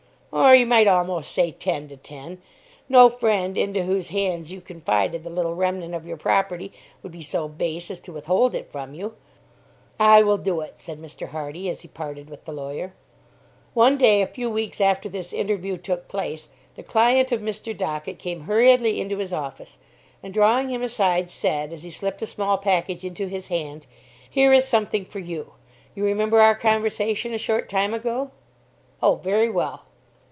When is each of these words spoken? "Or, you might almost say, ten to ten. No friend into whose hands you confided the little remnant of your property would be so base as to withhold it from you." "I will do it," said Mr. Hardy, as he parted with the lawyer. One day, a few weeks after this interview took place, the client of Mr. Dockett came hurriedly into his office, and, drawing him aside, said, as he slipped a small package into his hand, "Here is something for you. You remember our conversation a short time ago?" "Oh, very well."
"Or, 0.33 0.55
you 0.55 0.65
might 0.65 0.87
almost 0.87 1.33
say, 1.33 1.51
ten 1.51 1.89
to 1.89 1.97
ten. 1.97 2.41
No 2.87 3.09
friend 3.09 3.57
into 3.57 3.83
whose 3.83 4.07
hands 4.07 4.49
you 4.49 4.61
confided 4.61 5.25
the 5.25 5.29
little 5.29 5.55
remnant 5.55 5.93
of 5.93 6.07
your 6.07 6.15
property 6.15 6.71
would 7.03 7.11
be 7.11 7.21
so 7.21 7.49
base 7.49 7.91
as 7.91 7.99
to 7.99 8.13
withhold 8.13 8.55
it 8.55 8.71
from 8.71 8.93
you." 8.93 9.15
"I 9.99 10.21
will 10.23 10.37
do 10.37 10.61
it," 10.61 10.79
said 10.79 11.01
Mr. 11.01 11.27
Hardy, 11.27 11.67
as 11.69 11.81
he 11.81 11.89
parted 11.89 12.29
with 12.29 12.45
the 12.45 12.53
lawyer. 12.53 12.93
One 13.73 13.97
day, 13.97 14.21
a 14.21 14.25
few 14.27 14.49
weeks 14.49 14.79
after 14.79 15.09
this 15.09 15.33
interview 15.33 15.75
took 15.75 16.07
place, 16.07 16.47
the 16.75 16.83
client 16.83 17.33
of 17.33 17.41
Mr. 17.41 17.77
Dockett 17.77 18.17
came 18.17 18.41
hurriedly 18.41 19.01
into 19.01 19.17
his 19.17 19.33
office, 19.33 19.79
and, 20.23 20.33
drawing 20.33 20.69
him 20.69 20.81
aside, 20.81 21.29
said, 21.29 21.73
as 21.73 21.83
he 21.83 21.91
slipped 21.91 22.21
a 22.21 22.25
small 22.27 22.57
package 22.57 23.03
into 23.03 23.27
his 23.27 23.49
hand, 23.49 23.85
"Here 24.29 24.53
is 24.53 24.65
something 24.65 25.03
for 25.03 25.19
you. 25.19 25.55
You 25.93 26.05
remember 26.05 26.39
our 26.39 26.55
conversation 26.55 27.33
a 27.33 27.37
short 27.37 27.67
time 27.67 27.93
ago?" 27.93 28.31
"Oh, 29.03 29.15
very 29.15 29.49
well." 29.49 29.87